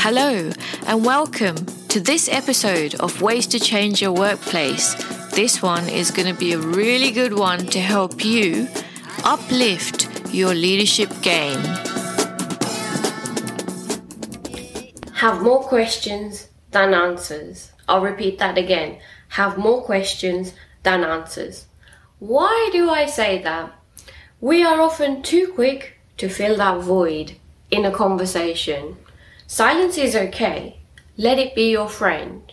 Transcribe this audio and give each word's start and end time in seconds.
Hello, 0.00 0.48
and 0.86 1.04
welcome 1.04 1.56
to 1.88 1.98
this 1.98 2.28
episode 2.28 2.94
of 3.00 3.20
Ways 3.20 3.48
to 3.48 3.58
Change 3.58 4.00
Your 4.00 4.12
Workplace. 4.12 4.94
This 5.32 5.60
one 5.60 5.88
is 5.88 6.12
going 6.12 6.32
to 6.32 6.38
be 6.38 6.52
a 6.52 6.58
really 6.58 7.10
good 7.10 7.32
one 7.32 7.66
to 7.66 7.80
help 7.80 8.24
you 8.24 8.68
uplift 9.24 10.06
your 10.32 10.54
leadership 10.54 11.10
game. 11.20 11.60
Have 15.14 15.42
more 15.42 15.64
questions 15.64 16.46
than 16.70 16.94
answers. 16.94 17.72
I'll 17.88 18.00
repeat 18.00 18.38
that 18.38 18.56
again. 18.56 19.00
Have 19.30 19.58
more 19.58 19.82
questions 19.82 20.52
than 20.84 21.02
answers. 21.02 21.66
Why 22.20 22.70
do 22.72 22.88
I 22.88 23.06
say 23.06 23.42
that? 23.42 23.72
We 24.40 24.62
are 24.62 24.80
often 24.80 25.22
too 25.22 25.48
quick 25.48 25.98
to 26.18 26.28
fill 26.28 26.56
that 26.58 26.82
void 26.82 27.32
in 27.72 27.84
a 27.84 27.90
conversation. 27.90 28.96
Silence 29.50 29.96
is 29.96 30.14
okay. 30.14 30.78
Let 31.16 31.38
it 31.38 31.54
be 31.54 31.70
your 31.70 31.88
friend. 31.88 32.52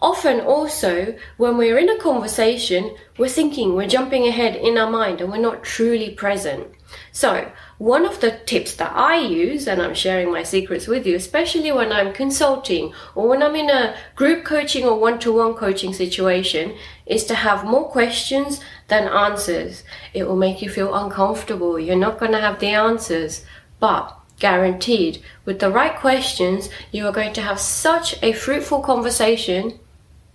Often, 0.00 0.40
also, 0.40 1.14
when 1.36 1.58
we're 1.58 1.76
in 1.76 1.90
a 1.90 1.98
conversation, 1.98 2.96
we're 3.18 3.28
thinking, 3.28 3.74
we're 3.74 3.86
jumping 3.86 4.26
ahead 4.26 4.56
in 4.56 4.78
our 4.78 4.90
mind, 4.90 5.20
and 5.20 5.30
we're 5.30 5.36
not 5.36 5.62
truly 5.62 6.08
present. 6.08 6.68
So, 7.12 7.52
one 7.76 8.06
of 8.06 8.20
the 8.20 8.40
tips 8.46 8.76
that 8.76 8.96
I 8.96 9.18
use, 9.18 9.68
and 9.68 9.82
I'm 9.82 9.92
sharing 9.92 10.32
my 10.32 10.42
secrets 10.42 10.86
with 10.86 11.06
you, 11.06 11.16
especially 11.16 11.70
when 11.70 11.92
I'm 11.92 12.14
consulting 12.14 12.94
or 13.14 13.28
when 13.28 13.42
I'm 13.42 13.54
in 13.54 13.68
a 13.68 13.94
group 14.16 14.42
coaching 14.42 14.86
or 14.86 14.98
one 14.98 15.18
to 15.18 15.32
one 15.34 15.52
coaching 15.52 15.92
situation, 15.92 16.78
is 17.04 17.24
to 17.26 17.34
have 17.34 17.66
more 17.66 17.90
questions 17.90 18.62
than 18.88 19.06
answers. 19.06 19.84
It 20.14 20.26
will 20.26 20.36
make 20.36 20.62
you 20.62 20.70
feel 20.70 20.94
uncomfortable. 20.94 21.78
You're 21.78 21.96
not 21.96 22.18
going 22.18 22.32
to 22.32 22.40
have 22.40 22.58
the 22.58 22.68
answers, 22.68 23.44
but 23.78 24.18
guaranteed, 24.42 25.22
with 25.46 25.58
the 25.60 25.70
right 25.70 25.96
questions, 25.96 26.68
you 26.90 27.06
are 27.06 27.18
going 27.20 27.32
to 27.32 27.42
have 27.48 27.58
such 27.58 28.22
a 28.22 28.34
fruitful 28.34 28.80
conversation 28.80 29.78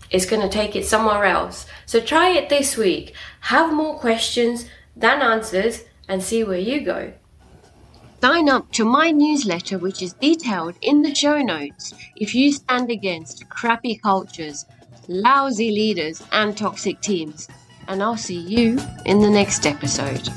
it's 0.09 0.25
going 0.25 0.41
to 0.41 0.49
take 0.49 0.75
it 0.75 0.85
somewhere 0.85 1.25
else. 1.25 1.65
So 1.85 1.99
try 1.99 2.29
it 2.29 2.49
this 2.49 2.77
week. 2.77 3.13
Have 3.41 3.73
more 3.73 3.97
questions 3.99 4.65
than 4.95 5.21
answers 5.21 5.83
and 6.07 6.23
see 6.23 6.43
where 6.43 6.59
you 6.59 6.81
go. 6.81 7.13
Sign 8.21 8.49
up 8.49 8.71
to 8.71 8.85
my 8.85 9.11
newsletter, 9.11 9.77
which 9.77 10.01
is 10.01 10.13
detailed 10.13 10.75
in 10.81 11.03
the 11.03 11.13
show 11.13 11.39
notes, 11.41 11.93
if 12.15 12.33
you 12.33 12.51
stand 12.51 12.89
against 12.89 13.47
crappy 13.49 13.95
cultures, 13.95 14.65
lousy 15.07 15.69
leaders, 15.71 16.23
and 16.31 16.57
toxic 16.57 16.99
teams. 17.01 17.47
And 17.87 18.01
I'll 18.01 18.17
see 18.17 18.39
you 18.39 18.79
in 19.05 19.19
the 19.19 19.29
next 19.29 19.67
episode. 19.67 20.29